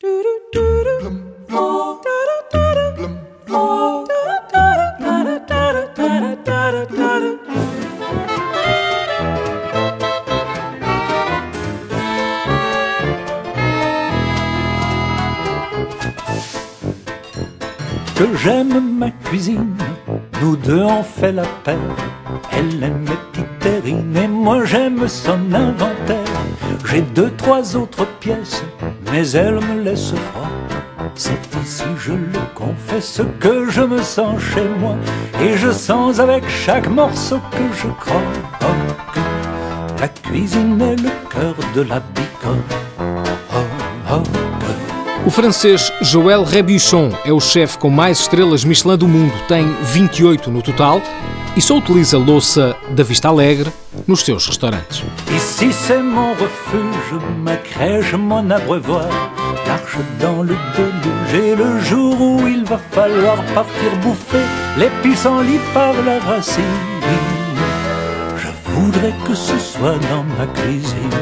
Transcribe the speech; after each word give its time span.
Que 0.00 0.06
j'aime 18.36 18.98
ma 18.98 19.10
cuisine, 19.10 19.76
nous 20.40 20.54
deux 20.56 20.82
on 20.82 21.02
fait 21.02 21.32
la 21.32 21.42
paix. 21.64 21.76
Elle 22.52 22.84
aime 22.84 23.00
mes 23.00 23.16
petites 23.32 23.58
terrines 23.58 24.16
et 24.16 24.28
moi 24.28 24.64
j'aime 24.64 25.08
son 25.08 25.52
inventaire. 25.52 26.18
J'ai 26.84 27.00
deux, 27.02 27.32
trois 27.36 27.74
autres 27.74 28.06
pièces, 28.20 28.62
me 29.12 29.94
froid. 29.94 30.48
C'est 31.14 31.32
ici, 31.62 31.84
je 31.98 32.12
le 32.12 32.38
confesse, 32.54 33.20
que 33.40 33.68
je 33.70 33.80
me 33.82 34.02
sens 34.02 34.40
chez 34.40 34.68
moi. 34.80 34.96
Et 35.42 35.56
je 35.56 35.72
sens 35.72 36.20
avec 36.20 36.48
chaque 36.48 36.88
morceau 36.88 37.40
que 37.50 37.76
je 37.76 37.88
croque. 37.88 38.22
La 40.00 40.08
cuisine 40.08 40.80
est 40.80 41.02
le 41.02 41.10
cœur 41.30 41.54
de 41.74 41.82
la 41.82 42.00
bicoque. 42.00 42.78
O 45.26 45.30
francês 45.30 45.92
Joël 46.00 46.42
Rebuchon 46.42 47.10
é 47.24 47.32
o 47.32 47.40
chefe 47.40 47.76
com 47.76 47.90
mais 47.90 48.18
estrelas 48.20 48.64
Michelin 48.64 48.96
do 48.96 49.06
mundo, 49.06 49.34
tem 49.46 49.66
28 49.82 50.50
no 50.50 50.62
total 50.62 51.02
e 51.54 51.60
só 51.60 51.76
utiliza 51.76 52.16
louça 52.16 52.74
da 52.90 53.02
Vista 53.02 53.28
Alegre 53.28 53.70
nos 54.08 54.16
seus. 54.16 54.48
Ici 55.36 55.68
c'est 55.70 56.02
mon 56.02 56.32
refuge, 56.32 57.20
ma 57.44 57.56
crèche, 57.56 58.14
mon 58.14 58.50
abreuvoir. 58.50 59.06
L'arche 59.66 59.98
dans 60.18 60.42
le 60.42 60.56
déluge 60.76 61.44
et 61.44 61.54
le 61.54 61.78
jour 61.80 62.18
où 62.18 62.48
il 62.48 62.64
va 62.64 62.78
falloir 62.78 63.36
partir 63.54 63.90
bouffer 64.02 64.46
les 64.78 64.90
pissenlits 65.02 65.60
par 65.74 65.92
la 66.06 66.18
racine. 66.20 66.64
Je 68.38 68.48
voudrais 68.72 69.14
que 69.26 69.34
ce 69.34 69.58
soit 69.58 69.98
dans 70.10 70.24
ma 70.38 70.46
cuisine. 70.46 71.18